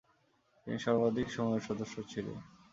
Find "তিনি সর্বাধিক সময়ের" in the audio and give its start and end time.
0.67-1.63